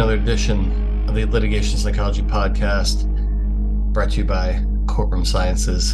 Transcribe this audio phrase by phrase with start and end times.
[0.00, 3.06] Another edition of the Litigation Psychology Podcast,
[3.92, 5.92] brought to you by Courtroom Sciences.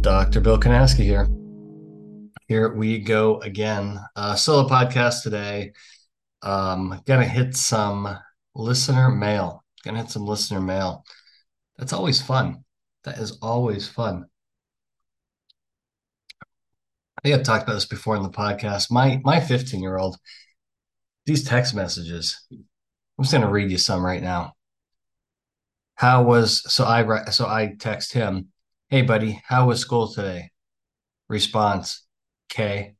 [0.00, 0.40] Dr.
[0.40, 1.28] Bill Kanasky here.
[2.48, 4.00] Here we go again.
[4.16, 5.74] Uh, solo podcast today.
[6.42, 8.18] Um, gonna hit some
[8.56, 9.64] listener mail.
[9.84, 11.04] Gonna hit some listener mail.
[11.78, 12.64] That's always fun.
[13.04, 14.26] That is always fun.
[16.42, 18.90] I think I've talked about this before in the podcast.
[18.90, 20.16] My my 15 year old
[21.26, 22.40] these text messages.
[22.50, 24.54] I'm just going to read you some right now.
[25.96, 28.48] How was so I so I text him,
[28.88, 30.50] "Hey buddy, how was school today?"
[31.28, 32.06] Response,
[32.48, 32.96] K.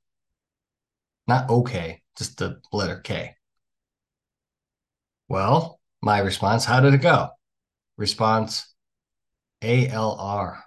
[1.27, 3.37] Not okay, just the letter K.
[5.29, 7.31] Well, my response, how did it go?
[7.97, 8.75] Response,
[9.63, 10.63] ALR.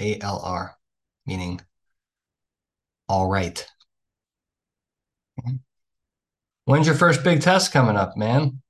[0.00, 0.74] ALR,
[1.26, 1.60] meaning
[3.08, 3.66] all right.
[6.66, 8.62] When's your first big test coming up, man?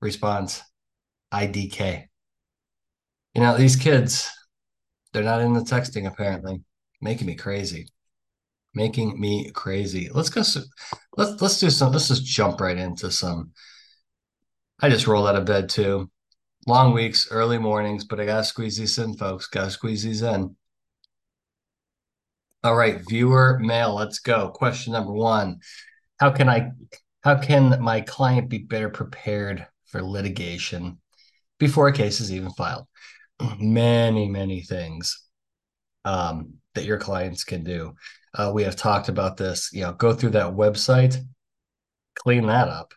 [0.00, 0.62] Response
[1.32, 2.06] IDK.
[3.34, 4.30] You know, these kids,
[5.12, 6.62] they're not in the texting apparently,
[7.00, 7.88] making me crazy.
[8.72, 10.08] Making me crazy.
[10.12, 10.42] Let's go.
[11.16, 11.92] Let's let's do some.
[11.92, 13.52] Let's just jump right into some.
[14.80, 16.10] I just roll out of bed too.
[16.66, 19.46] Long weeks, early mornings, but I gotta squeeze these in, folks.
[19.46, 20.54] Gotta squeeze these in.
[22.62, 23.94] All right, viewer mail.
[23.94, 24.50] Let's go.
[24.50, 25.60] Question number one:
[26.18, 26.72] How can I?
[27.22, 30.98] How can my client be better prepared for litigation
[31.58, 32.86] before a case is even filed?
[33.58, 35.22] Many, many things
[36.04, 37.94] um, that your clients can do.
[38.32, 39.70] Uh, we have talked about this.
[39.72, 41.16] You know, go through that website,
[42.14, 42.94] clean that up,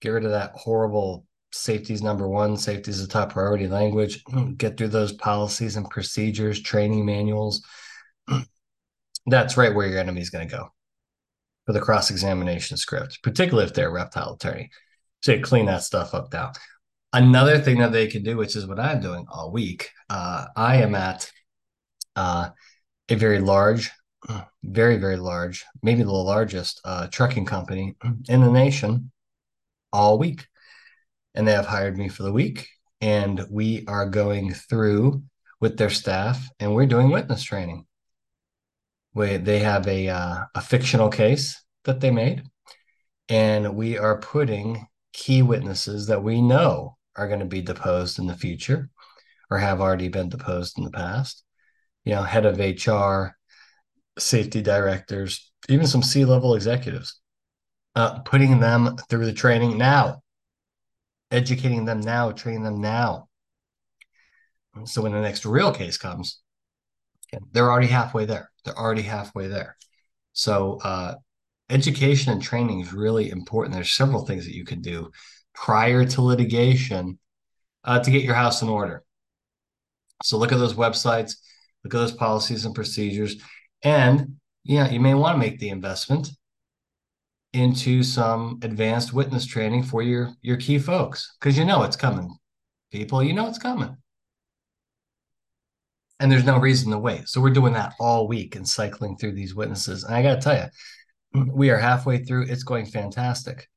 [0.00, 4.24] get rid of that horrible safety's number one, safety is the top priority language.
[4.56, 7.62] Get through those policies and procedures, training manuals
[9.26, 10.68] that's right where your enemy is going to go
[11.66, 14.70] for the cross examination script, particularly if they're a reptile attorney.
[15.20, 16.52] So clean that stuff up now.
[17.12, 20.76] Another thing that they can do, which is what I'm doing all week, uh, I
[20.76, 21.30] am at
[22.16, 22.50] uh,
[23.08, 23.90] a very large,
[24.62, 27.96] very, very large, maybe the largest uh, trucking company
[28.28, 29.12] in the nation
[29.92, 30.46] all week.
[31.34, 32.68] And they have hired me for the week.
[33.00, 35.22] And we are going through
[35.60, 37.86] with their staff and we're doing witness training
[39.14, 42.42] we, they have a uh, a fictional case that they made,
[43.28, 48.26] and we are putting key witnesses that we know are going to be deposed in
[48.26, 48.88] the future,
[49.50, 51.44] or have already been deposed in the past.
[52.04, 53.36] You know, head of HR,
[54.18, 57.20] safety directors, even some C level executives,
[57.94, 60.22] uh, putting them through the training now,
[61.30, 63.28] educating them now, training them now.
[64.84, 66.40] So when the next real case comes,
[67.52, 68.50] they're already halfway there.
[68.64, 69.76] They're already halfway there.
[70.32, 71.14] So uh,
[71.70, 73.74] education and training is really important.
[73.74, 75.10] There's several things that you can do
[75.54, 77.18] prior to litigation
[77.84, 79.02] uh, to get your house in order.
[80.22, 81.36] So look at those websites,
[81.84, 83.36] look at those policies and procedures,
[83.82, 86.30] and yeah, you may want to make the investment
[87.52, 92.34] into some advanced witness training for your your key folks because you know it's coming.
[92.92, 93.96] People, you know it's coming
[96.22, 97.28] and there's no reason to wait.
[97.28, 100.04] So we're doing that all week and cycling through these witnesses.
[100.04, 100.70] And I got to tell
[101.34, 102.44] you, we are halfway through.
[102.44, 103.68] It's going fantastic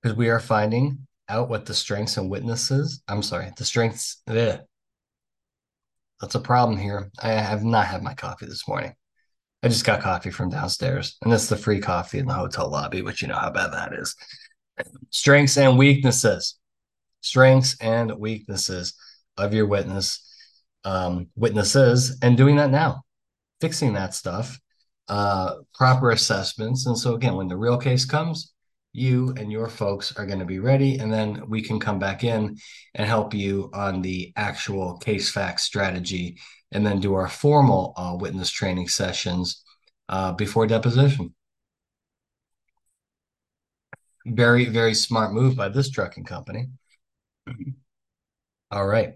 [0.00, 3.02] because we are finding out what the strengths and witnesses.
[3.08, 4.22] I'm sorry, the strengths.
[4.28, 4.60] Ugh.
[6.20, 7.10] That's a problem here.
[7.20, 8.94] I have not had my coffee this morning.
[9.64, 13.02] I just got coffee from downstairs, and that's the free coffee in the hotel lobby,
[13.02, 14.14] which you know how bad that is.
[15.10, 16.56] Strengths and weaknesses.
[17.20, 18.94] Strengths and weaknesses
[19.36, 20.20] of your witness
[20.84, 23.02] um, witnesses and doing that now,
[23.60, 24.58] fixing that stuff,
[25.08, 26.86] uh, proper assessments.
[26.86, 28.52] And so, again, when the real case comes,
[28.92, 30.98] you and your folks are going to be ready.
[30.98, 32.56] And then we can come back in
[32.94, 36.38] and help you on the actual case fact strategy
[36.70, 39.62] and then do our formal uh, witness training sessions
[40.08, 41.34] uh, before deposition.
[44.26, 46.68] Very, very smart move by this trucking company.
[48.70, 49.14] All right.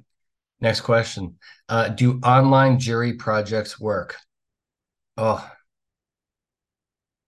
[0.61, 1.37] Next question.
[1.69, 4.17] Uh, do online jury projects work?
[5.17, 5.49] Oh,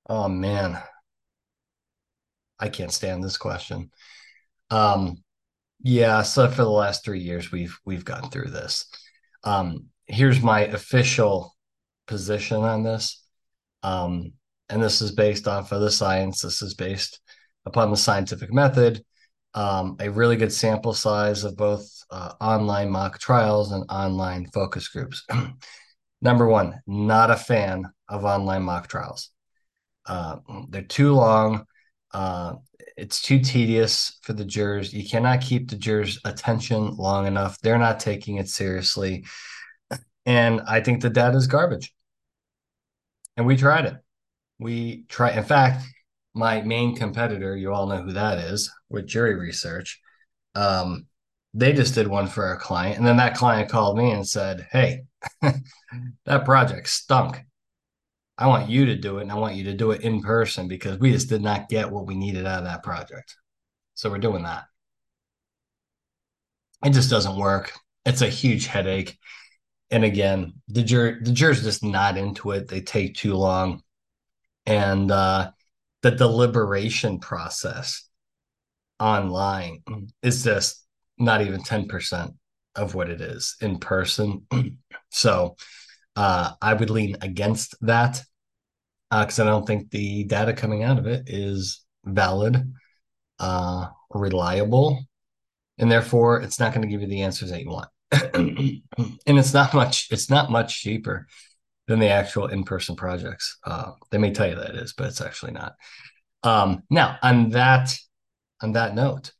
[0.09, 0.83] oh man.
[2.59, 3.91] I can't stand this question.
[4.71, 5.23] Um,
[5.83, 8.87] yeah, so for the last three years we've we've gone through this.
[9.45, 11.55] Um, here's my official
[12.07, 13.25] position on this.
[13.83, 14.33] Um,
[14.69, 16.43] and this is based off of the science.
[16.43, 17.21] This is based
[17.65, 19.05] upon the scientific method
[19.55, 24.89] um, a really good sample size of both uh, online mock trials and online focus
[24.89, 25.27] groups.
[26.23, 29.31] Number one, not a fan of online mock trials.
[30.07, 30.37] Uh,
[30.69, 31.65] they're too long.
[32.13, 32.55] Uh,
[32.97, 34.93] it's too tedious for the jurors.
[34.93, 37.59] You cannot keep the jurors' attention long enough.
[37.61, 39.25] They're not taking it seriously.
[40.27, 41.95] And I think the data is garbage.
[43.37, 43.95] And we tried it.
[44.59, 45.31] We try.
[45.31, 45.87] In fact,
[46.35, 50.01] my main competitor, you all know who that is, with jury research.
[50.55, 51.07] Um,
[51.55, 54.67] they just did one for a client, and then that client called me and said,
[54.71, 55.03] "Hey,
[56.25, 57.45] that project stunk.
[58.39, 60.69] I want you to do it, and I want you to do it in person
[60.69, 63.37] because we just did not get what we needed out of that project.
[63.95, 64.65] So we're doing that.
[66.85, 67.73] It just doesn't work.
[68.07, 69.19] It's a huge headache.
[69.91, 72.69] And again, the jur the jurors just not into it.
[72.69, 73.83] They take too long.
[74.65, 75.51] And uh,
[76.03, 78.09] the deliberation process
[78.99, 79.83] online
[80.23, 80.85] is just
[81.19, 82.35] not even 10%
[82.77, 84.47] of what it is in person.
[85.11, 85.57] so
[86.17, 88.23] uh, I would lean against that
[89.11, 92.73] because uh, I don't think the data coming out of it is valid,
[93.39, 95.05] uh, reliable,
[95.79, 97.89] and therefore it's not going to give you the answers that you want.
[98.13, 98.83] and
[99.39, 100.09] it's not much.
[100.11, 101.27] It's not much cheaper
[101.91, 103.59] than the actual in-person projects.
[103.65, 105.75] Uh, they may tell you that is, but it's actually not.
[106.45, 107.93] Um, now, on that
[108.63, 109.33] on that note,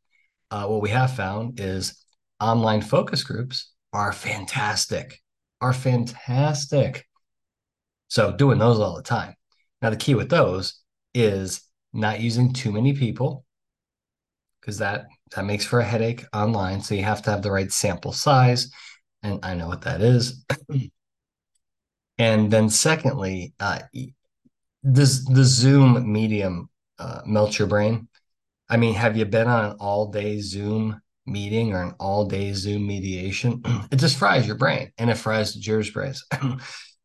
[0.51, 2.05] uh, what we have found is
[2.41, 5.21] online focus groups are fantastic.
[5.61, 7.07] Are fantastic.
[8.09, 9.37] So doing those all the time.
[9.81, 10.81] Now, the key with those
[11.15, 11.61] is
[11.93, 13.45] not using too many people
[14.61, 15.07] because that
[15.37, 16.81] that makes for a headache online.
[16.81, 18.73] So you have to have the right sample size,
[19.23, 20.45] and I know what that is.
[22.21, 23.79] and then, secondly, uh,
[24.93, 26.69] does the Zoom medium
[26.99, 28.09] uh, melt your brain?
[28.69, 32.53] I mean, have you been on an all day Zoom meeting or an all day
[32.53, 33.63] Zoom mediation?
[33.91, 36.23] it just fries your brain, and it fries the jurors' brains.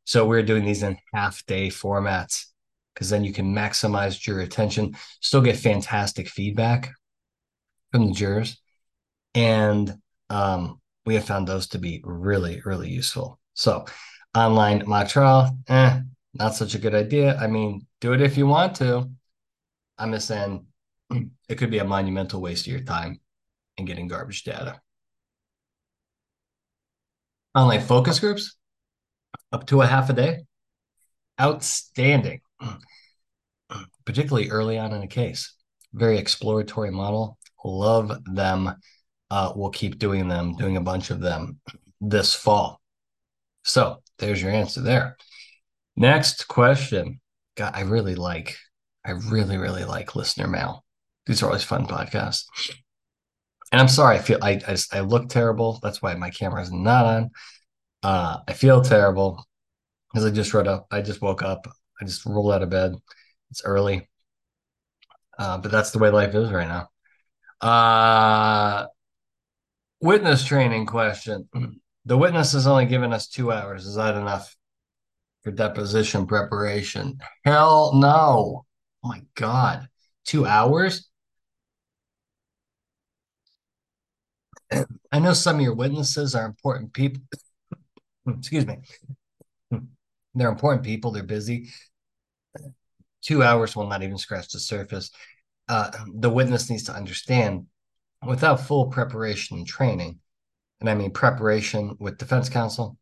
[0.04, 2.48] so we're doing these in half day formats
[2.94, 6.92] because then you can maximize your attention, still get fantastic feedback
[7.94, 8.62] from the jurors.
[9.34, 9.94] And
[10.30, 13.40] um, we have found those to be really, really useful.
[13.54, 13.86] So,
[14.36, 16.02] online mock trial, eh,
[16.34, 17.38] not such a good idea.
[17.38, 19.10] I mean, do it if you want to.
[19.98, 20.66] I'm just saying
[21.50, 23.20] it could be a monumental waste of your time
[23.78, 24.82] in getting garbage data.
[27.56, 28.58] Online focus groups,
[29.52, 30.44] up to a half a day.
[31.40, 32.42] Outstanding.
[34.06, 35.54] particularly early on in a case.
[35.94, 37.38] Very exploratory model.
[37.64, 38.76] Love them.
[39.32, 41.60] Uh, we'll keep doing them, doing a bunch of them
[42.00, 42.80] this fall.
[43.64, 45.18] So there's your answer there.
[45.96, 47.22] Next question.
[47.56, 48.58] God, I really like,
[49.06, 50.84] I really, really like listener mail.
[51.26, 52.44] These are always fun podcasts.
[53.72, 55.80] And I'm sorry, I feel I I, I look terrible.
[55.82, 57.32] That's why my camera is not on.
[58.04, 59.44] Uh, I feel terrible
[60.14, 60.88] because I just wrote up.
[60.92, 61.68] I just woke up.
[62.00, 62.96] I just rolled out of bed.
[63.52, 64.08] It's early,
[65.40, 66.90] uh, but that's the way life is right now.
[67.68, 68.88] Uh,
[70.02, 71.50] witness training question.
[72.06, 73.86] The witness has only given us two hours.
[73.86, 74.56] Is that enough
[75.44, 77.20] for deposition preparation?
[77.44, 78.66] Hell no.
[79.04, 79.88] Oh my God.
[80.24, 81.10] Two hours?
[85.12, 87.22] I know some of your witnesses are important people.
[88.28, 88.78] Excuse me.
[90.36, 91.12] They're important people.
[91.12, 91.70] They're busy
[93.26, 95.10] two hours will not even scratch the surface.
[95.68, 97.66] Uh, the witness needs to understand
[98.26, 100.20] without full preparation and training,
[100.86, 102.98] and I mean preparation with defense counsel,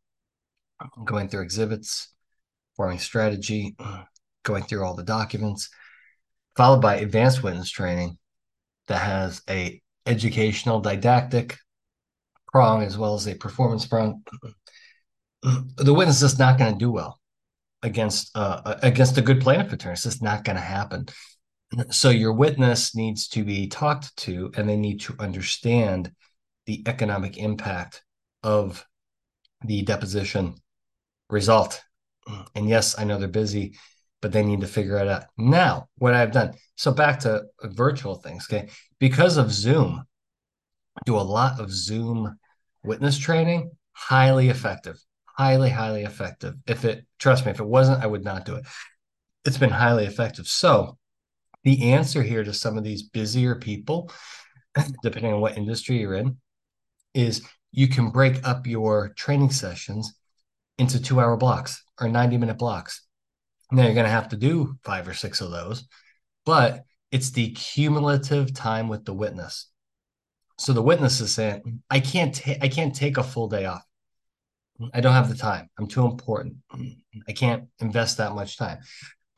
[1.04, 2.14] going through exhibits,
[2.78, 3.76] forming strategy,
[4.44, 5.70] going through all the documents,
[6.56, 8.18] followed by advanced witness training
[8.88, 11.58] that has a educational didactic
[12.52, 14.24] prong as well as a performance prong.
[15.42, 17.20] The witness is not going to do well
[17.82, 19.94] against uh, against a good plaintiff attorney.
[19.94, 21.08] It's just not going to happen.
[21.90, 26.12] So your witness needs to be talked to, and they need to understand
[26.66, 28.04] the economic impact
[28.42, 28.86] of
[29.66, 30.56] the deposition
[31.30, 31.82] result.
[32.56, 33.78] And yes, I know they're busy,
[34.22, 35.26] but they need to figure it out.
[35.38, 36.54] Now, what I've done.
[36.76, 38.48] So back to virtual things.
[38.50, 40.04] Okay, because of Zoom,
[40.98, 42.38] I do a lot of Zoom
[42.84, 43.72] witness training.
[43.94, 44.98] Highly effective
[45.34, 46.56] highly, highly effective.
[46.68, 48.66] If it, trust me, if it wasn't, I would not do it.
[49.46, 50.48] It's been highly effective.
[50.48, 50.98] So,
[51.64, 54.12] the answer here to some of these busier people,
[55.04, 56.38] depending on what industry you're in,
[57.14, 57.42] is
[57.72, 60.14] you can break up your training sessions
[60.78, 63.06] into two hour blocks or 90 minute blocks.
[63.72, 65.88] Now you're going to have to do five or six of those,
[66.46, 69.70] but it's the cumulative time with the witness.
[70.60, 73.84] So the witness is saying, I can't take I can't take a full day off.
[74.94, 75.70] I don't have the time.
[75.78, 76.58] I'm too important.
[77.28, 78.80] I can't invest that much time.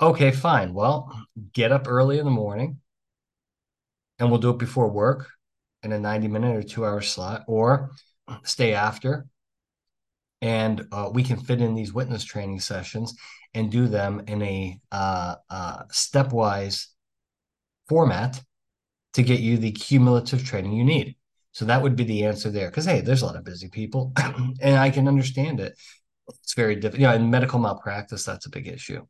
[0.02, 0.74] Okay, fine.
[0.74, 1.14] Well,
[1.54, 2.80] get up early in the morning
[4.20, 5.30] and we'll do it before work
[5.86, 7.92] in a 90 minute or two hour slot, or
[8.44, 9.28] stay after.
[10.42, 13.16] And uh, we can fit in these witness training sessions
[13.54, 16.88] and do them in a uh, uh, stepwise
[17.88, 18.42] format
[19.14, 21.16] to get you the cumulative training you need.
[21.54, 22.70] So that would be the answer there.
[22.70, 24.12] Because hey, there's a lot of busy people,
[24.62, 25.74] and I can understand it.
[26.28, 27.00] It's very difficult.
[27.00, 29.06] You know, in medical malpractice, that's a big issue.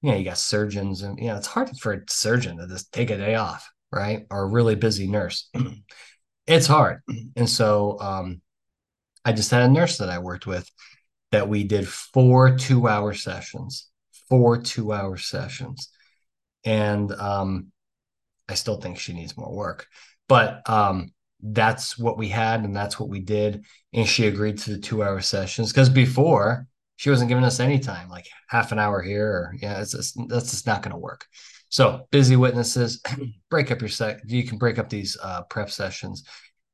[0.00, 2.92] You know, you got surgeons, and you know, it's hard for a surgeon to just
[2.92, 4.26] take a day off, right?
[4.30, 5.50] Or a really busy nurse.
[6.46, 7.00] it's hard.
[7.36, 8.40] And so um,
[9.24, 10.70] I just had a nurse that I worked with
[11.30, 13.88] that we did four two hour sessions,
[14.28, 15.88] four two hour sessions.
[16.64, 17.68] And um,
[18.48, 19.86] I still think she needs more work.
[20.28, 23.64] But um, that's what we had and that's what we did.
[23.92, 27.78] And she agreed to the two hour sessions because before she wasn't giving us any
[27.78, 30.98] time, like half an hour here, or yeah, it's just, that's just not going to
[30.98, 31.26] work.
[31.72, 33.00] So busy witnesses,
[33.50, 34.20] break up your sec.
[34.26, 36.22] You can break up these uh, prep sessions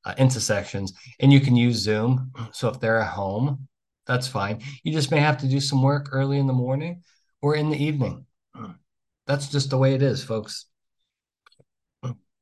[0.04, 2.32] uh, into sections, and you can use Zoom.
[2.52, 3.68] So if they're at home,
[4.08, 4.60] that's fine.
[4.82, 7.04] You just may have to do some work early in the morning
[7.40, 8.26] or in the evening.
[9.26, 10.64] That's just the way it is, folks.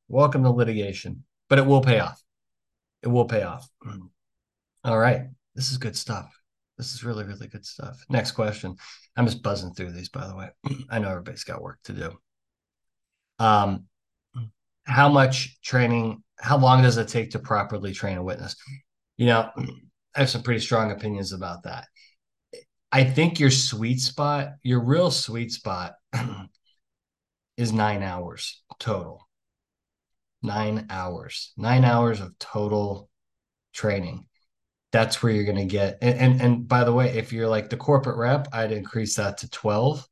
[0.09, 2.23] Welcome to litigation, but it will pay off.
[3.03, 3.69] It will pay off.
[4.85, 5.23] All right.
[5.57, 6.31] This is good stuff.
[6.79, 7.99] This is really, really good stuff.
[8.09, 8.77] Next question.
[9.17, 10.49] I'm just buzzing through these, by the way.
[10.89, 12.17] I know everybody's got work to do.
[13.39, 13.85] Um,
[14.85, 18.57] how much training, how long does it take to properly train a witness?
[19.17, 19.51] You know,
[20.15, 21.87] I have some pretty strong opinions about that.
[22.93, 25.95] I think your sweet spot, your real sweet spot
[27.57, 29.27] is nine hours total
[30.47, 33.11] nine hours, nine hours of total
[33.75, 34.27] training.
[34.93, 35.99] That's where you're going to get.
[36.01, 39.39] And, and, and by the way, if you're like the corporate rep, I'd increase that
[39.39, 40.07] to 12.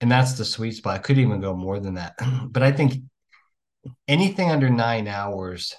[0.00, 0.96] And that's the sweet spot.
[0.96, 2.14] I could even go more than that.
[2.50, 3.02] But I think
[4.08, 5.74] anything under nine hours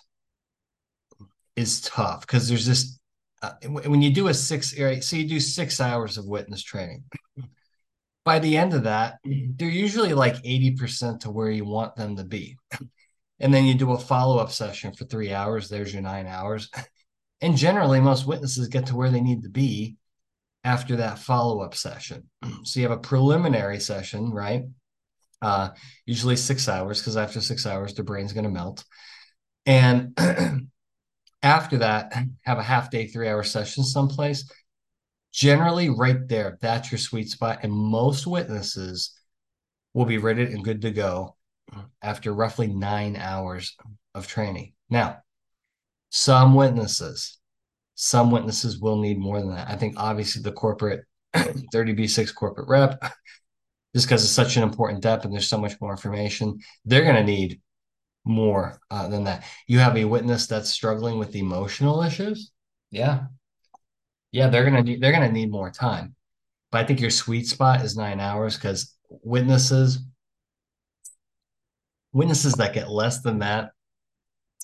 [1.56, 3.00] is tough because there's this
[3.42, 7.04] uh, when you do a six so you do six hours of witness training
[8.26, 12.24] by the end of that they're usually like 80% to where you want them to
[12.24, 12.58] be
[13.40, 16.70] and then you do a follow-up session for three hours there's your nine hours
[17.42, 19.96] and generally most witnesses get to where they need to be
[20.68, 22.30] after that follow-up session.
[22.64, 24.64] So you have a preliminary session right?
[25.42, 25.70] Uh,
[26.06, 28.84] usually six hours because after six hours the brain's going to melt.
[29.66, 30.18] And
[31.42, 34.50] after that have a half day three hour session someplace.
[35.32, 39.14] Generally right there that's your sweet spot and most witnesses
[39.94, 41.38] will be ready and good to go
[42.02, 43.78] after roughly nine hours
[44.14, 44.74] of training.
[44.90, 45.20] Now,
[46.10, 47.37] some witnesses,
[48.00, 49.68] some witnesses will need more than that.
[49.68, 51.04] I think obviously the corporate
[51.74, 53.02] 30B6 corporate rep,
[53.96, 57.16] just because it's such an important depth and there's so much more information, they're going
[57.16, 57.60] to need
[58.24, 59.46] more uh, than that.
[59.66, 62.52] You have a witness that's struggling with emotional issues.
[62.92, 63.24] Yeah.
[64.32, 66.14] Yeah, they're gonna need they're gonna need more time.
[66.70, 70.00] But I think your sweet spot is nine hours because witnesses
[72.12, 73.72] witnesses that get less than that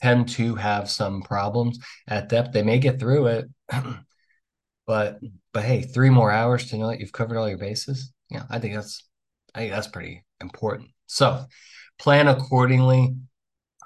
[0.01, 2.53] tend to have some problems at depth.
[2.53, 3.45] They may get through it,
[4.87, 5.19] but
[5.53, 8.11] but hey, three more hours to know that you've covered all your bases.
[8.29, 9.07] Yeah, I think that's
[9.55, 10.89] I think that's pretty important.
[11.05, 11.45] So
[11.99, 13.15] plan accordingly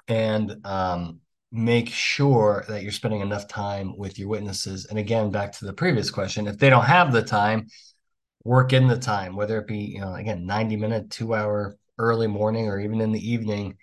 [0.08, 1.20] and um,
[1.52, 4.86] make sure that you're spending enough time with your witnesses.
[4.86, 7.66] And again, back to the previous question, if they don't have the time,
[8.44, 12.26] work in the time, whether it be, you know, again, 90 minute, two hour early
[12.26, 13.76] morning or even in the evening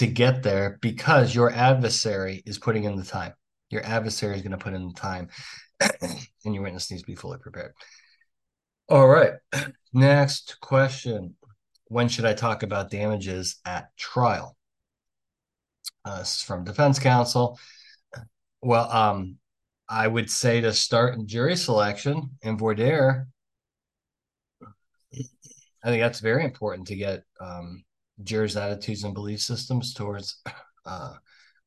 [0.00, 3.34] to get there because your adversary is putting in the time.
[3.68, 5.28] Your adversary is going to put in the time,
[6.00, 7.74] and your witness needs to be fully prepared.
[8.88, 9.32] All right.
[9.92, 11.36] Next question
[11.88, 14.56] When should I talk about damages at trial?
[16.02, 17.58] Uh, this is from defense counsel.
[18.62, 19.36] Well, um,
[19.86, 23.28] I would say to start in jury selection in voir dire
[25.82, 27.84] I think that's very important to get um,
[28.22, 30.40] jurors' attitudes and belief systems towards
[30.86, 31.14] uh,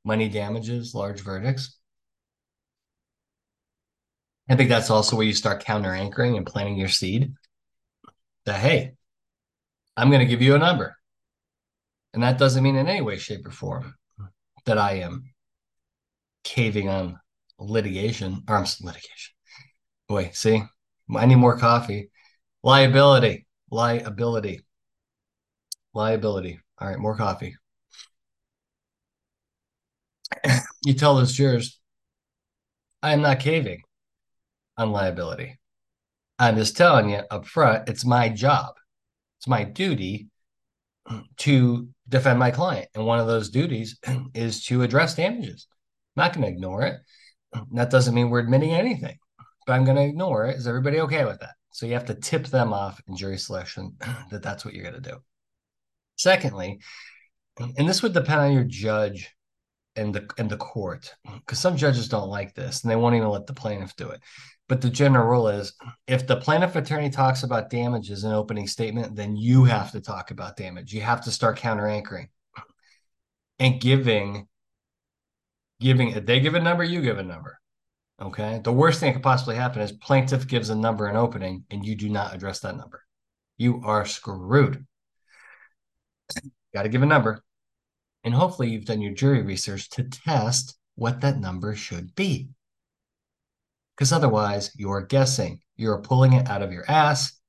[0.04, 1.78] money damages, large verdicts.
[4.50, 7.34] I think that's also where you start counter anchoring and planting your seed.
[8.46, 8.94] That hey,
[9.96, 10.98] I'm going to give you a number,
[12.14, 13.96] and that doesn't mean in any way, shape, or form
[14.66, 15.32] that I am
[16.44, 17.20] caving on
[17.58, 19.34] litigation or I'm litigation.
[20.10, 20.62] Boy, see,
[21.16, 22.10] I need more coffee.
[22.64, 24.62] Liability liability.
[25.94, 26.60] Liability.
[26.80, 27.56] All right, more coffee.
[30.86, 31.80] you tell those jurors,
[33.02, 33.82] I am not caving
[34.78, 35.60] on liability.
[36.40, 38.74] I'm just telling you up front, it's my job
[39.44, 40.30] it's my duty
[41.38, 42.88] to defend my client.
[42.96, 44.00] And one of those duties
[44.34, 45.68] is to address damages.
[46.16, 46.96] I'm not going to ignore it.
[47.74, 49.18] That doesn't mean we're admitting anything,
[49.68, 50.56] but I'm going to ignore it.
[50.56, 51.56] Is everybody okay with that?
[51.72, 53.96] So you have to tip them off in jury selection
[54.32, 55.18] that that's what you're going to do.
[56.16, 56.80] Secondly,
[57.60, 59.30] and this would depend on your judge
[59.96, 63.30] and the and the court because some judges don't like this and they won't even
[63.30, 64.22] let the plaintiff do it.
[64.68, 65.74] But the general rule is
[66.08, 70.32] if the plaintiff attorney talks about damages in opening statement, then you have to talk
[70.32, 70.94] about damage.
[70.94, 72.30] You have to start counter anchoring
[73.60, 74.48] and giving
[75.80, 77.60] giving they give a number, you give a number.
[78.22, 78.62] Okay.
[78.64, 81.86] The worst thing that could possibly happen is plaintiff gives a number in opening and
[81.86, 83.04] you do not address that number.
[83.58, 84.86] You are screwed.
[86.74, 87.44] Got to give a number.
[88.24, 92.50] And hopefully you've done your jury research to test what that number should be.
[93.96, 95.60] Because otherwise, you're guessing.
[95.76, 97.40] You're pulling it out of your ass.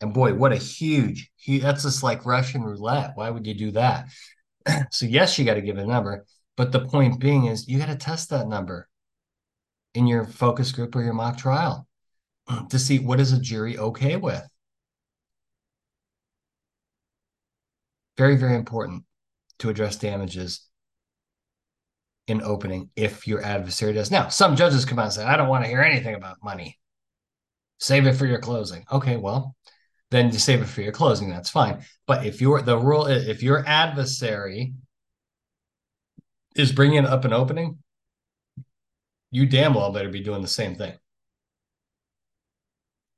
[0.00, 3.12] And boy, what a huge, huge that's just like Russian roulette.
[3.14, 4.06] Why would you do that?
[4.90, 6.24] so, yes, you got to give a number.
[6.56, 8.88] But the point being is you got to test that number
[9.94, 11.86] in your focus group or your mock trial
[12.70, 14.46] to see what is a jury okay with.
[18.16, 19.04] Very, very important
[19.58, 20.66] to address damages
[22.26, 24.10] in opening if your adversary does.
[24.10, 26.78] Now, some judges come out and say, I don't want to hear anything about money.
[27.78, 28.84] Save it for your closing.
[28.90, 29.56] Okay, well,
[30.10, 31.28] then you save it for your closing.
[31.28, 31.84] That's fine.
[32.06, 34.74] But if your the rule if your adversary
[36.54, 37.78] is bringing up an opening,
[39.30, 40.94] you damn well better be doing the same thing.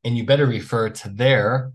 [0.05, 1.73] And you better refer to their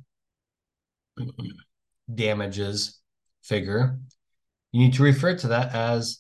[2.14, 3.01] damages
[3.42, 3.98] figure.
[4.72, 6.20] You need to refer to that as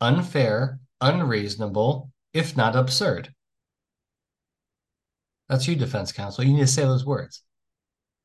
[0.00, 3.34] unfair, unreasonable, if not absurd.
[5.48, 6.44] That's you, defense counsel.
[6.44, 7.42] You need to say those words.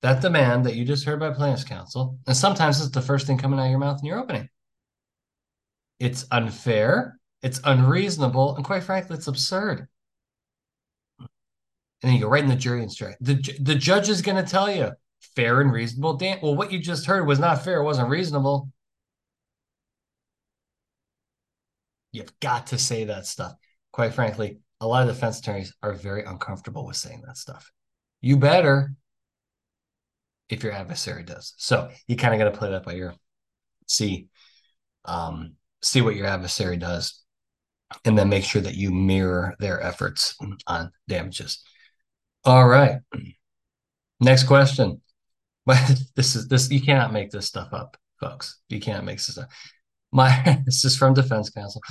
[0.01, 3.37] That demand that you just heard by plaintiff's counsel, and sometimes it's the first thing
[3.37, 4.49] coming out of your mouth in your opening.
[5.99, 9.87] It's unfair, it's unreasonable, and quite frankly, it's absurd.
[11.19, 11.29] And
[12.01, 13.17] then you go right in the jury instruction.
[13.21, 14.91] The, the judge is going to tell you
[15.35, 16.15] fair and reasonable.
[16.15, 18.69] Dan, well, what you just heard was not fair, it wasn't reasonable.
[22.11, 23.53] You've got to say that stuff.
[23.91, 27.71] Quite frankly, a lot of defense attorneys are very uncomfortable with saying that stuff.
[28.21, 28.93] You better
[30.49, 31.53] if your adversary does.
[31.57, 33.13] So you kind of got to play that by ear.
[33.87, 34.27] See,
[35.05, 37.21] um, see what your adversary does,
[38.05, 40.35] and then make sure that you mirror their efforts
[40.67, 41.63] on damages.
[42.45, 42.99] All right.
[44.19, 45.01] Next question.
[45.65, 48.59] But this is this you cannot make this stuff up, folks.
[48.69, 49.49] You can't make this stuff.
[50.11, 51.81] My this is from defense counsel.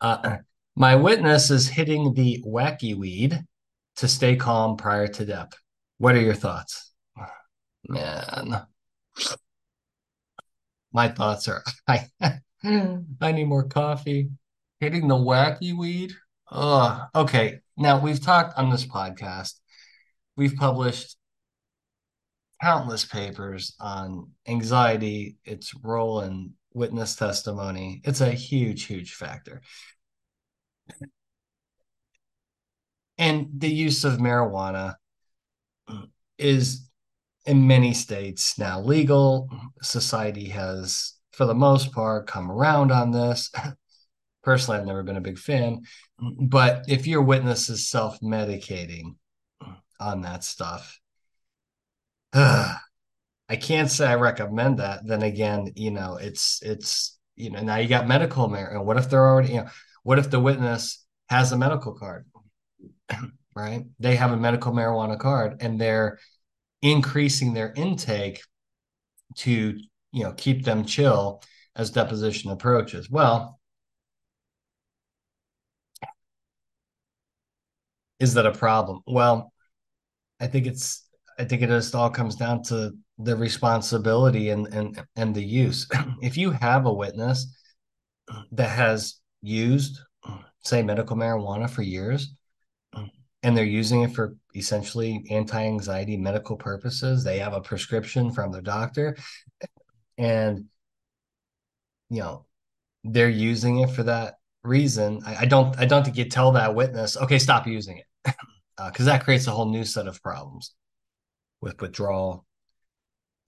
[0.00, 0.38] Uh,
[0.76, 3.42] my witness is hitting the wacky weed
[3.96, 5.52] to stay calm prior to death.
[5.98, 6.92] What are your thoughts?
[7.88, 8.62] Man,
[10.92, 12.06] my thoughts are I
[12.62, 14.30] I need more coffee.
[14.80, 16.12] Hitting the wacky weed.
[16.50, 17.60] Oh, okay.
[17.76, 19.54] Now we've talked on this podcast.
[20.36, 21.16] We've published
[22.62, 28.00] countless papers on anxiety, its role in witness testimony.
[28.04, 29.62] It's a huge, huge factor.
[33.18, 34.94] And the use of marijuana
[36.38, 36.88] is
[37.46, 39.48] in many states now legal.
[39.82, 43.50] Society has, for the most part, come around on this.
[44.42, 45.82] Personally, I've never been a big fan.
[46.18, 49.16] But if your witness is self medicating
[49.98, 50.99] on that stuff,
[52.34, 55.06] I can't say I recommend that.
[55.06, 58.84] Then again, you know, it's it's you know now you got medical marijuana.
[58.84, 59.70] What if they're already you know?
[60.02, 62.26] What if the witness has a medical card,
[63.56, 63.84] right?
[63.98, 66.18] They have a medical marijuana card and they're
[66.82, 68.40] increasing their intake
[69.36, 69.78] to
[70.12, 71.42] you know keep them chill
[71.76, 73.10] as deposition approaches.
[73.10, 73.60] Well,
[78.18, 79.00] is that a problem?
[79.06, 79.52] Well,
[80.38, 81.04] I think it's
[81.40, 85.88] I think it just all comes down to the responsibility and and and the use.
[86.22, 87.56] if you have a witness
[88.52, 90.00] that has used,
[90.60, 92.34] say, medical marijuana for years,
[93.42, 98.60] and they're using it for essentially anti-anxiety medical purposes, they have a prescription from their
[98.60, 99.16] doctor,
[100.18, 100.66] and
[102.10, 102.44] you know
[103.02, 105.22] they're using it for that reason.
[105.24, 108.34] I, I don't I don't think you tell that witness, okay, stop using it,
[108.76, 110.74] because uh, that creates a whole new set of problems
[111.60, 112.44] with withdrawal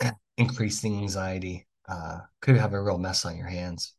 [0.36, 3.94] increasing anxiety uh, could have a real mess on your hands.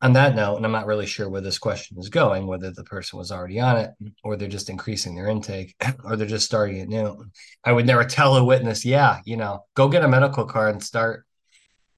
[0.00, 2.84] on that note, and I'm not really sure where this question is going, whether the
[2.84, 3.90] person was already on it
[4.24, 7.24] or they're just increasing their intake or they're just starting it new.
[7.64, 10.82] I would never tell a witness, yeah, you know, go get a medical card and
[10.82, 11.24] start,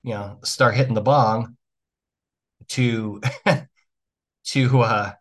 [0.02, 1.56] you know, start hitting the bong
[2.68, 3.20] to
[4.44, 5.12] to uh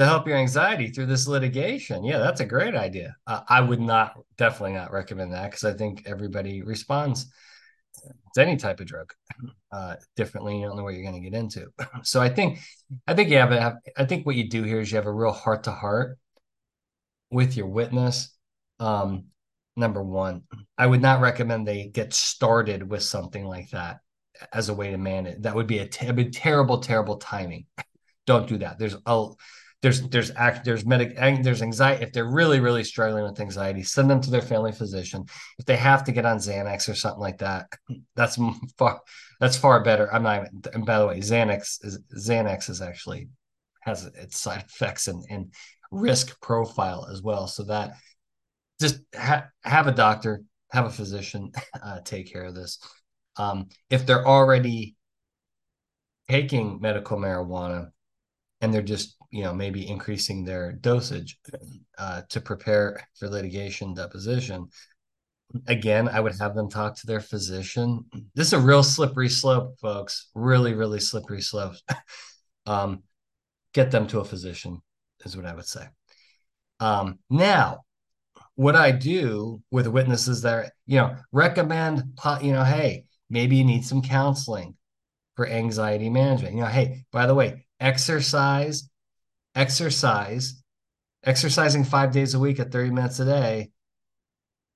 [0.00, 2.02] to help your anxiety through this litigation.
[2.04, 3.14] Yeah, that's a great idea.
[3.26, 7.30] Uh, I would not definitely not recommend that because I think everybody responds
[8.34, 9.12] to any type of drug
[9.70, 10.58] uh, differently.
[10.58, 11.66] You don't know what you're going to get into.
[12.02, 12.60] So I think,
[13.06, 15.12] I think you have, a, I think what you do here is you have a
[15.12, 16.18] real heart to heart
[17.30, 18.34] with your witness.
[18.78, 19.26] Um,
[19.76, 20.44] number one,
[20.78, 23.98] I would not recommend they get started with something like that
[24.50, 25.42] as a way to manage.
[25.42, 27.66] That would be a, be terrible, terrible timing.
[28.26, 28.78] Don't do that.
[28.78, 29.34] There's a
[29.82, 34.10] there's there's act there's medic there's anxiety if they're really really struggling with anxiety send
[34.10, 35.24] them to their family physician.
[35.58, 37.66] If they have to get on xanax or something like that
[38.14, 38.38] that's
[38.78, 39.00] far
[39.40, 40.12] that's far better.
[40.12, 43.28] I'm not and by the way xanax is xanax is actually
[43.82, 45.52] has its side effects and, and
[45.90, 47.46] risk profile as well.
[47.46, 47.94] So that
[48.80, 52.78] just ha- have a doctor have a physician uh, take care of this.
[53.36, 54.96] Um, if they're already
[56.28, 57.90] taking medical marijuana
[58.60, 61.38] and they're just you know maybe increasing their dosage
[61.98, 64.68] uh, to prepare for litigation deposition.
[65.66, 68.04] Again i would have them talk to their physician.
[68.34, 70.28] This is a real slippery slope folks.
[70.34, 71.74] Really really slippery slope.
[72.66, 73.02] Um,
[73.72, 74.82] get them to a physician
[75.24, 75.86] is what i would say.
[76.78, 77.80] Um, now
[78.54, 83.84] what i do with witnesses that you know recommend you know hey maybe you need
[83.84, 84.76] some counseling
[85.34, 86.54] for anxiety management.
[86.54, 88.90] You know hey by the way exercise
[89.54, 90.62] exercise,
[91.24, 93.70] exercising five days a week at 30 minutes a day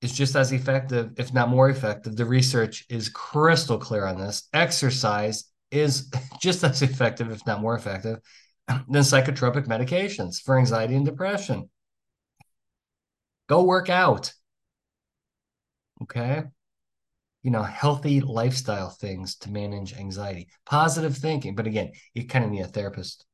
[0.03, 2.17] is just as effective, if not more effective.
[2.17, 4.49] The research is crystal clear on this.
[4.53, 8.19] Exercise is just as effective, if not more effective,
[8.69, 11.71] than psychotropic medications for anxiety and depression.
[13.49, 14.33] Go work out.
[16.03, 16.45] Okay.
[17.45, 21.55] You know, healthy lifestyle things to manage anxiety, positive thinking.
[21.55, 23.25] But again, you kind of need a therapist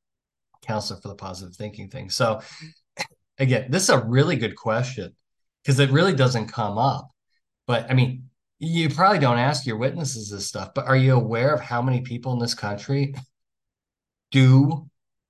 [0.62, 2.10] counselor for the positive thinking thing.
[2.10, 2.42] So
[3.38, 5.14] again, this is a really good question
[5.62, 7.08] because it really doesn't come up.
[7.66, 8.24] But I mean,
[8.58, 12.02] you probably don't ask your witnesses this stuff, but are you aware of how many
[12.02, 13.14] people in this country
[14.30, 14.88] do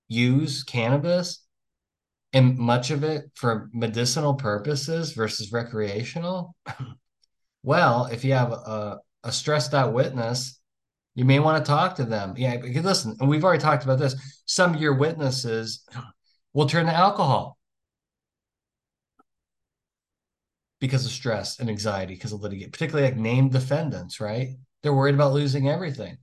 [0.09, 1.45] use cannabis
[2.33, 6.57] and much of it for medicinal purposes versus recreational?
[7.63, 10.61] well, if you have a, a stressed out witness
[11.15, 12.35] you may want to talk to them.
[12.37, 14.15] Yeah, because listen, and we've already talked about this.
[14.47, 15.85] Some of your witnesses
[16.55, 17.59] will turn to alcohol
[20.81, 24.57] because of stress and anxiety, because of litigation, particularly like named defendants, right?
[24.83, 26.17] They're worried about losing everything.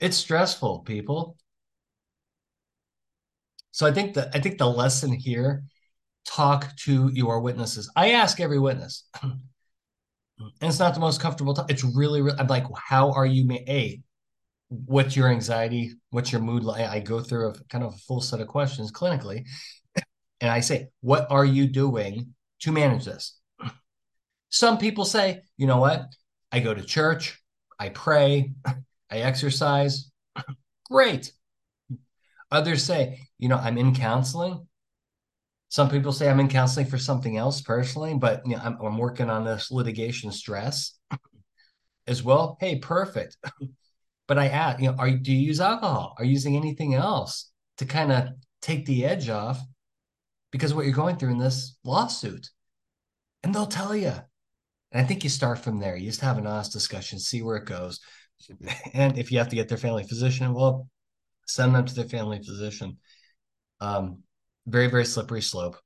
[0.00, 1.36] It's stressful, people.
[3.70, 5.64] So I think that I think the lesson here,
[6.26, 7.90] talk to your witnesses.
[7.96, 9.04] I ask every witness.
[10.40, 11.66] And it's not the most comfortable time.
[11.68, 13.50] It's really, really, I'm like, how are you?
[13.52, 14.00] A,
[14.68, 15.94] what's your anxiety?
[16.10, 16.88] What's your mood like?
[16.88, 19.46] I go through a kind of a full set of questions clinically,
[20.40, 23.38] and I say, what are you doing to manage this?
[24.48, 26.06] Some people say, you know what?
[26.50, 27.40] I go to church,
[27.78, 30.10] I pray, I exercise.
[30.90, 31.32] Great.
[32.50, 34.66] Others say, you know, I'm in counseling.
[35.70, 38.98] Some people say I'm in counseling for something else personally, but you know, I'm, I'm
[38.98, 40.98] working on this litigation stress
[42.08, 42.56] as well.
[42.60, 43.36] Hey, perfect.
[44.26, 46.16] but I ask, you know, are do you use alcohol?
[46.18, 48.30] Are you using anything else to kind of
[48.60, 49.60] take the edge off
[50.50, 52.50] because what you're going through in this lawsuit?
[53.44, 54.12] And they'll tell you.
[54.90, 55.94] And I think you start from there.
[55.94, 58.00] You just have an honest discussion, see where it goes.
[58.94, 60.88] And if you have to get their family physician well,
[61.46, 62.98] send them to their family physician.
[63.80, 64.24] Um,
[64.66, 65.76] very, very slippery slope.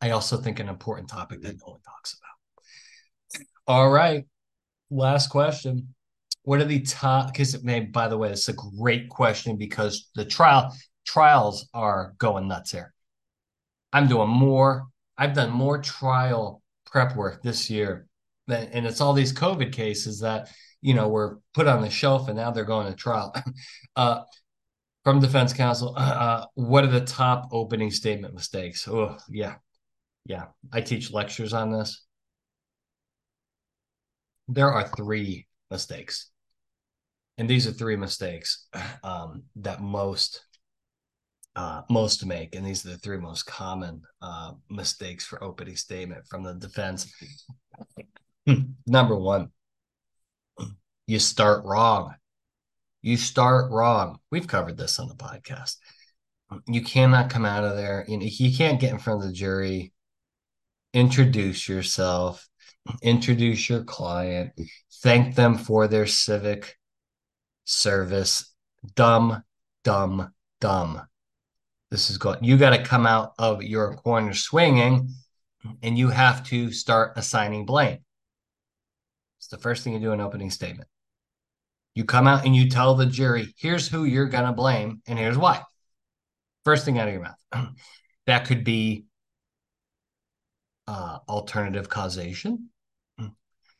[0.00, 3.44] I also think an important topic that no one talks about.
[3.66, 4.24] All right.
[4.90, 5.94] Last question.
[6.42, 7.28] What are the top?
[7.28, 10.74] Because it may, by the way, it's a great question because the trial
[11.06, 12.92] trials are going nuts here.
[13.92, 14.86] I'm doing more.
[15.16, 18.06] I've done more trial prep work this year
[18.46, 20.48] than, and it's all these COVID cases that
[20.80, 23.34] you know were put on the shelf and now they're going to trial.
[23.96, 24.22] uh,
[25.04, 28.86] from defense counsel, uh, uh, what are the top opening statement mistakes?
[28.86, 29.56] Oh, yeah.
[30.26, 30.46] Yeah.
[30.72, 32.04] I teach lectures on this.
[34.48, 36.30] There are three mistakes.
[37.38, 38.68] And these are three mistakes
[39.02, 40.44] um, that most
[41.54, 46.26] uh, most make, and these are the three most common uh, mistakes for opening statement
[46.26, 47.12] from the defense.
[48.86, 49.50] Number one,
[51.06, 52.14] you start wrong.
[53.02, 54.18] You start wrong.
[54.30, 55.76] We've covered this on the podcast.
[56.68, 58.04] You cannot come out of there.
[58.06, 59.92] You know, you can't get in front of the jury,
[60.94, 62.48] introduce yourself,
[63.02, 64.52] introduce your client,
[65.02, 66.78] thank them for their civic
[67.64, 68.54] service.
[68.94, 69.42] Dumb,
[69.84, 71.02] dumb, dumb.
[71.90, 75.10] This is going, you got to come out of your corner swinging
[75.82, 77.98] and you have to start assigning blame.
[79.38, 80.88] It's the first thing you do in opening statement.
[81.94, 85.18] You come out and you tell the jury, here's who you're going to blame and
[85.18, 85.62] here's why.
[86.64, 87.68] First thing out of your mouth.
[88.26, 89.04] that could be
[90.86, 92.68] uh, alternative causation.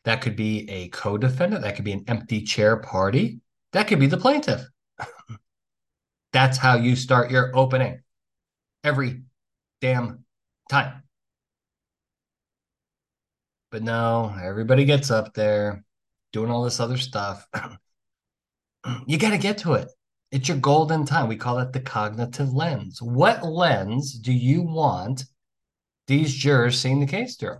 [0.05, 1.63] That could be a co defendant.
[1.63, 3.41] That could be an empty chair party.
[3.73, 4.61] That could be the plaintiff.
[6.33, 8.03] That's how you start your opening
[8.83, 9.23] every
[9.81, 10.25] damn
[10.69, 11.05] time.
[13.71, 15.85] But no, everybody gets up there
[16.33, 17.47] doing all this other stuff.
[19.07, 19.89] You got to get to it.
[20.31, 21.29] It's your golden time.
[21.29, 23.01] We call it the cognitive lens.
[23.03, 25.25] What lens do you want
[26.07, 27.59] these jurors seeing the case through?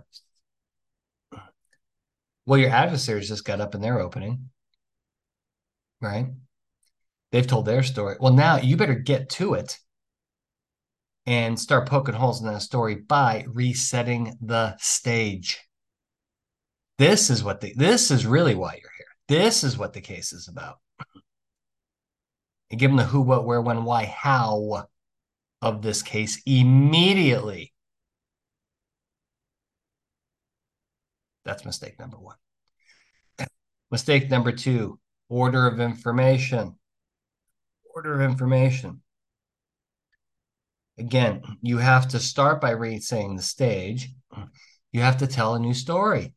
[2.45, 4.49] Well, your adversaries just got up in their opening,
[6.01, 6.27] right?
[7.31, 8.17] They've told their story.
[8.19, 9.79] Well, now you better get to it
[11.25, 15.59] and start poking holes in that story by resetting the stage.
[16.97, 19.07] This is what the this is really why you're here.
[19.27, 20.79] This is what the case is about.
[22.71, 24.87] And give them the who, what, where, when, why, how
[25.61, 27.73] of this case immediately.
[31.45, 32.35] That's mistake number one.
[33.91, 36.75] Mistake number two order of information.
[37.95, 39.01] Order of information.
[40.97, 44.09] Again, you have to start by resetting the stage.
[44.91, 46.33] You have to tell a new story.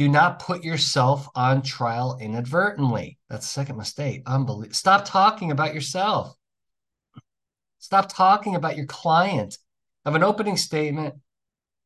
[0.00, 3.18] Do not put yourself on trial inadvertently.
[3.28, 4.22] That's the second mistake.
[4.24, 4.72] Unbelievable.
[4.72, 6.34] Stop talking about yourself.
[7.80, 9.58] Stop talking about your client.
[10.06, 11.16] Of an opening statement,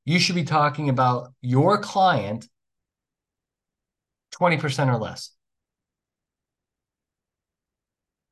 [0.05, 2.47] you should be talking about your client
[4.33, 5.33] 20% or less.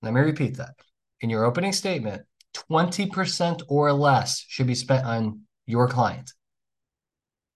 [0.01, 0.77] Let me repeat that.
[1.23, 2.23] In your opening statement,
[2.55, 6.31] 20% or less should be spent on your client.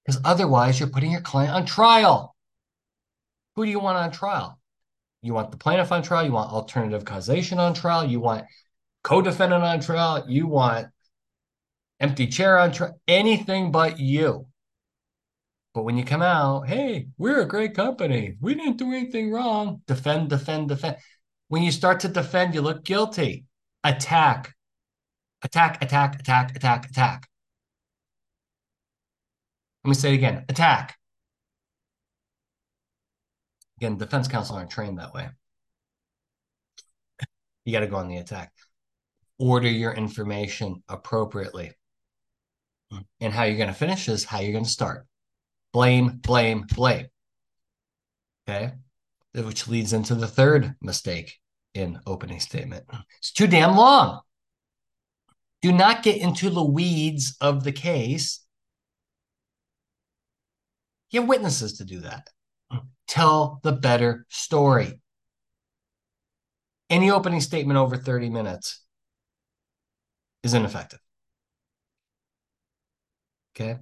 [0.07, 2.37] Because otherwise, you're putting your client on trial.
[3.57, 4.59] Who do you want on trial?
[5.23, 6.25] You want the plaintiff on trial.
[6.25, 8.05] You want alternative causation on trial.
[8.05, 8.45] You want
[9.03, 10.25] co defendant on trial.
[10.29, 10.89] You want
[11.99, 13.01] empty chair on trial.
[13.09, 14.47] Anything but you.
[15.75, 18.37] But when you come out, hey, we're a great company.
[18.41, 19.83] We didn't do anything wrong.
[19.87, 20.97] Defend, defend, defend.
[21.49, 23.45] When you start to defend, you look guilty.
[23.85, 24.55] Attack,
[25.43, 27.29] attack, attack, attack, attack, attack.
[29.87, 30.97] Let me say it again attack.
[33.77, 35.29] Again, defense counsel aren't trained that way.
[37.65, 38.53] You got to go on the attack.
[39.39, 41.71] Order your information appropriately.
[43.21, 45.07] And how you're going to finish is how you're going to start.
[45.73, 47.07] Blame, blame, blame.
[48.49, 48.73] Okay.
[49.35, 51.39] Which leads into the third mistake
[51.75, 52.87] in opening statement.
[53.19, 54.23] It's too damn long.
[55.63, 58.41] Do not get into the weeds of the case.
[61.17, 62.29] Have witnesses to do that.
[63.09, 65.01] Tell the better story.
[66.89, 68.83] Any opening statement over 30 minutes
[70.43, 71.01] is ineffective.
[73.55, 73.79] Okay.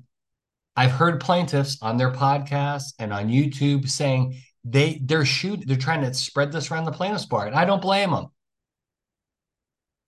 [0.76, 6.00] I've heard plaintiffs on their podcasts and on YouTube saying they they're shoot they're trying
[6.00, 8.28] to spread this around the plaintiff's bar, and I don't blame them.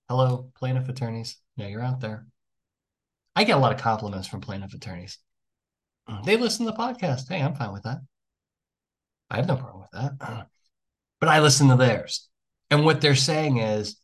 [0.09, 1.37] Hello, plaintiff attorneys.
[1.57, 2.27] Yeah, you're out there.
[3.35, 5.19] I get a lot of compliments from plaintiff attorneys.
[6.09, 6.25] Mm-hmm.
[6.25, 7.29] They listen to the podcast.
[7.29, 7.99] Hey, I'm fine with that.
[9.31, 10.49] I have no problem with that.
[11.19, 12.29] But I listen to theirs.
[12.71, 13.97] And what they're saying is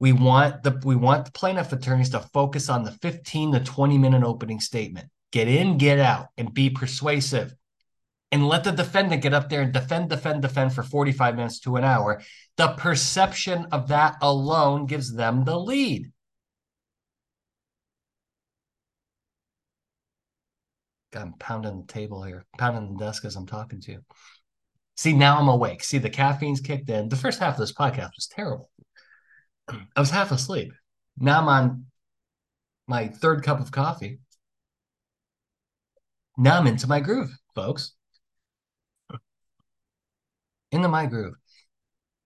[0.00, 3.98] we want the we want the plaintiff attorneys to focus on the 15 to 20
[3.98, 5.08] minute opening statement.
[5.32, 7.54] Get in, get out, and be persuasive.
[8.30, 11.76] And let the defendant get up there and defend, defend, defend for 45 minutes to
[11.76, 12.20] an hour.
[12.58, 16.12] The perception of that alone gives them the lead.
[21.14, 24.00] I'm pounding the table here, pounding the desk as I'm talking to you.
[24.96, 25.84] See, now I'm awake.
[25.84, 27.08] See, the caffeine's kicked in.
[27.08, 28.70] The first half of this podcast was terrible.
[29.68, 30.72] I was half asleep.
[31.18, 31.86] Now I'm on
[32.86, 34.18] my third cup of coffee.
[36.36, 37.94] Now I'm into my groove, folks.
[40.70, 41.34] Into my groove.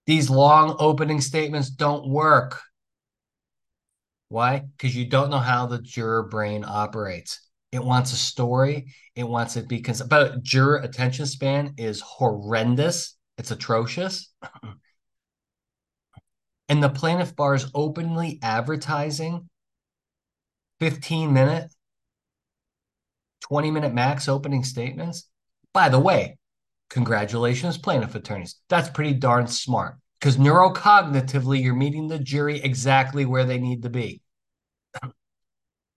[0.05, 2.61] These long opening statements don't work.
[4.29, 4.63] Why?
[4.77, 7.39] Because you don't know how the juror brain operates.
[7.73, 8.93] It wants a story.
[9.15, 13.17] It wants it because but juror attention span is horrendous.
[13.39, 14.31] It's atrocious.
[16.69, 19.49] and the plaintiff bar is openly advertising
[20.81, 21.73] 15 minute,
[23.41, 25.27] 20 minute max opening statements.
[25.73, 26.37] By the way,
[26.91, 28.57] congratulations, plaintiff attorneys.
[28.69, 33.89] That's pretty darn smart because neurocognitively, you're meeting the jury exactly where they need to
[33.89, 34.21] be.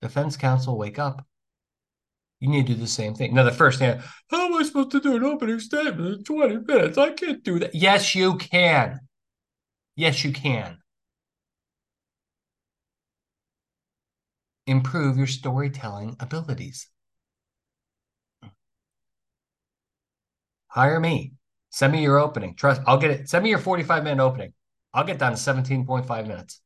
[0.00, 1.26] Defense counsel, wake up.
[2.40, 3.34] You need to do the same thing.
[3.34, 3.98] Now, the first thing,
[4.30, 6.98] how am I supposed to do an opening statement in 20 minutes?
[6.98, 7.74] I can't do that.
[7.74, 9.00] Yes, you can.
[9.96, 10.78] Yes, you can.
[14.66, 16.88] Improve your storytelling abilities.
[20.68, 21.32] Hire me.
[21.70, 22.54] Send me your opening.
[22.54, 23.28] Trust, I'll get it.
[23.30, 24.52] Send me your 45 minute opening.
[24.92, 26.60] I'll get down to 17.5 minutes.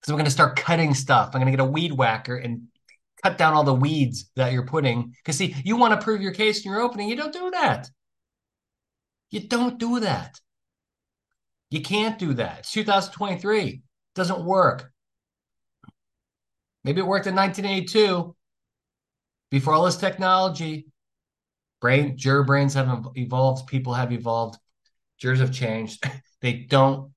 [0.00, 1.30] Because I'm going to start cutting stuff.
[1.34, 2.68] I'm going to get a weed whacker and
[3.22, 5.14] cut down all the weeds that you're putting.
[5.18, 7.08] Because, see, you want to prove your case in your opening.
[7.08, 7.88] You don't do that.
[9.30, 10.40] You don't do that.
[11.70, 12.60] You can't do that.
[12.60, 13.62] It's 2023.
[13.68, 13.80] It
[14.14, 14.90] doesn't work.
[16.82, 18.34] Maybe it worked in 1982
[19.50, 20.86] before all this technology.
[21.80, 23.66] Brain, juror brains have evolved.
[23.66, 24.58] People have evolved.
[25.18, 26.04] Jurors have changed.
[26.40, 27.12] They don't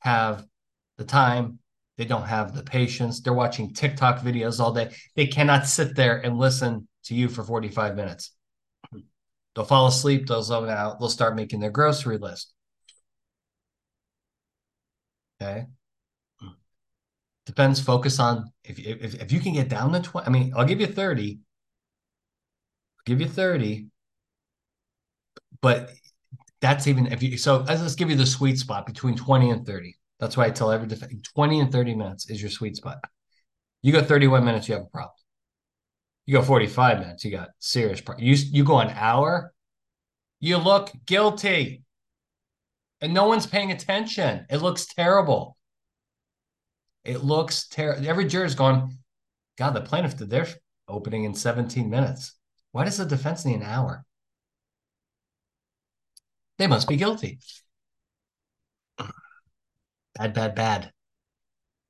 [0.00, 0.44] have
[0.98, 1.60] the time.
[1.96, 3.20] They don't have the patience.
[3.20, 4.94] They're watching TikTok videos all day.
[5.14, 8.32] They cannot sit there and listen to you for 45 minutes.
[9.54, 10.26] They'll fall asleep.
[10.26, 10.98] They'll zone out.
[10.98, 12.52] They'll start making their grocery list.
[15.40, 15.66] Okay.
[17.46, 17.80] Depends.
[17.80, 20.26] Focus on if if if you can get down to 20.
[20.26, 21.38] I mean, I'll give you 30.
[22.98, 23.86] I'll give you 30.
[25.60, 25.92] But
[26.60, 29.94] that's even if you so let's give you the sweet spot between 20 and 30.
[30.24, 32.96] That's why I tell every defense 20 and 30 minutes is your sweet spot.
[33.82, 35.12] You go 31 minutes, you have a problem.
[36.24, 38.26] You go 45 minutes, you got serious problem.
[38.26, 39.52] You you go an hour,
[40.40, 41.82] you look guilty.
[43.02, 44.46] And no one's paying attention.
[44.48, 45.58] It looks terrible.
[47.04, 48.08] It looks terrible.
[48.08, 48.96] Every juror's going,
[49.58, 50.48] God, the plaintiff did their
[50.88, 52.32] opening in 17 minutes.
[52.72, 54.06] Why does the defense need an hour?
[56.56, 57.40] They must be guilty.
[60.16, 60.92] Bad, bad, bad.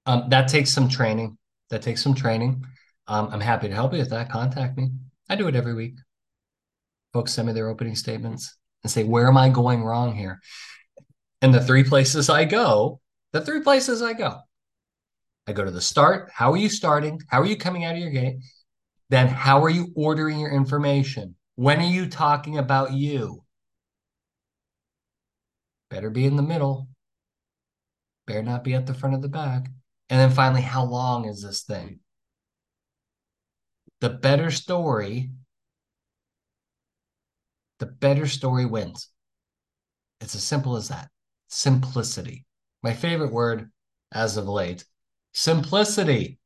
[0.06, 1.38] Um, that takes some training.
[1.70, 2.64] That takes some training.
[3.06, 4.30] Um, I'm happy to help you with that.
[4.30, 4.90] Contact me.
[5.28, 5.94] I do it every week.
[7.12, 10.40] Folks send me their opening statements and say, where am I going wrong here?
[11.42, 13.00] And the three places I go,
[13.32, 14.38] the three places I go,
[15.46, 16.30] I go to the start.
[16.32, 17.20] How are you starting?
[17.28, 18.36] How are you coming out of your gate?
[19.10, 21.36] Then how are you ordering your information?
[21.56, 23.44] When are you talking about you?
[25.90, 26.88] Better be in the middle.
[28.26, 29.70] Better not be at the front of the back.
[30.08, 32.00] And then finally, how long is this thing?
[34.00, 35.30] The better story,
[37.78, 39.08] the better story wins.
[40.20, 41.08] It's as simple as that.
[41.48, 42.44] Simplicity.
[42.82, 43.70] My favorite word
[44.12, 44.84] as of late
[45.34, 46.38] simplicity.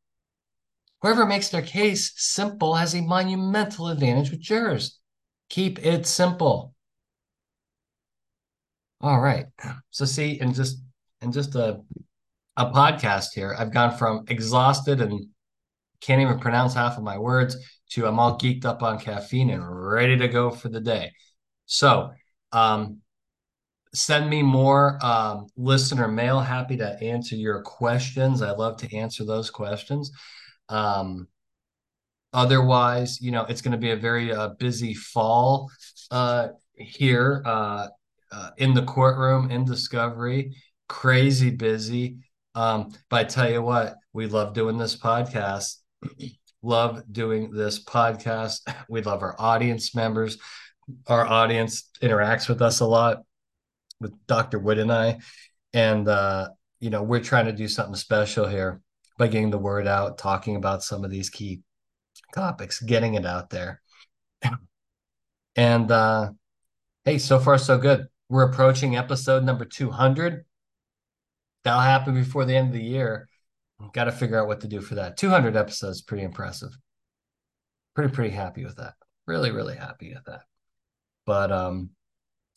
[1.02, 4.98] Whoever makes their case simple has a monumental advantage with jurors.
[5.48, 6.74] Keep it simple.
[9.00, 9.46] All right.
[9.90, 10.78] So see, and just
[11.20, 11.80] and just a
[12.56, 15.26] a podcast here, I've gone from exhausted and
[16.00, 17.56] can't even pronounce half of my words
[17.90, 21.12] to I'm all geeked up on caffeine and ready to go for the day.
[21.66, 22.10] So
[22.52, 23.00] um
[23.94, 26.40] send me more um, listener mail.
[26.40, 28.42] Happy to answer your questions.
[28.42, 30.10] I love to answer those questions.
[30.68, 31.28] Um,
[32.32, 35.70] otherwise, you know, it's going to be a very uh, busy fall
[36.10, 37.88] uh, here uh,
[38.30, 40.54] uh, in the courtroom in Discovery.
[40.88, 42.18] Crazy busy.
[42.54, 45.76] Um, but I tell you what, we love doing this podcast.
[46.62, 48.60] love doing this podcast.
[48.88, 50.38] We love our audience members.
[51.06, 53.22] Our audience interacts with us a lot
[54.00, 54.58] with Dr.
[54.58, 55.18] Wood and I.
[55.74, 56.48] And, uh,
[56.80, 58.80] you know, we're trying to do something special here
[59.18, 61.60] by getting the word out, talking about some of these key
[62.34, 63.82] topics, getting it out there.
[65.56, 66.30] and, uh,
[67.04, 68.06] hey, so far, so good.
[68.30, 70.44] We're approaching episode number 200.
[71.64, 73.28] That'll happen before the end of the year.
[73.92, 75.16] Got to figure out what to do for that.
[75.16, 76.70] 200 episodes, pretty impressive.
[77.94, 78.94] Pretty, pretty happy with that.
[79.26, 80.42] Really, really happy with that.
[81.26, 81.90] But, um,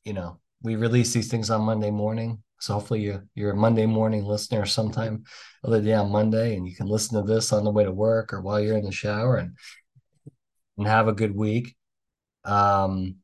[0.04, 2.44] you know, we release these things on Monday morning.
[2.60, 5.24] So hopefully you you're a Monday morning listener sometime
[5.64, 8.34] other day on Monday, and you can listen to this on the way to work
[8.34, 9.58] or while you're in the shower and
[10.78, 11.76] and have a good week.
[12.46, 13.18] Um,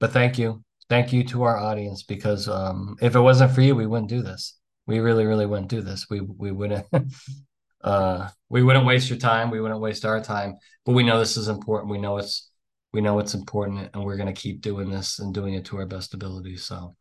[0.00, 3.74] but thank you, thank you to our audience because um, if it wasn't for you,
[3.74, 4.58] we wouldn't do this.
[4.86, 6.06] We really, really wouldn't do this.
[6.08, 6.86] We we wouldn't
[7.82, 9.50] uh, we wouldn't waste your time.
[9.50, 10.56] We wouldn't waste our time.
[10.84, 11.90] But we know this is important.
[11.90, 12.50] We know it's
[12.92, 15.86] we know it's important, and we're gonna keep doing this and doing it to our
[15.86, 16.56] best ability.
[16.56, 16.96] So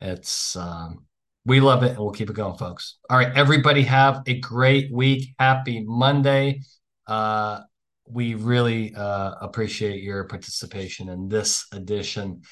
[0.00, 1.06] it's um,
[1.46, 2.98] we love it, and we'll keep it going, folks.
[3.08, 5.34] All right, everybody, have a great week.
[5.38, 6.62] Happy Monday.
[7.06, 7.60] Uh,
[8.06, 12.42] we really uh, appreciate your participation in this edition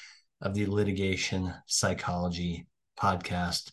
[0.41, 2.67] of the Litigation Psychology
[2.99, 3.71] Podcast.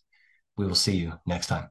[0.56, 1.70] We will see you next time.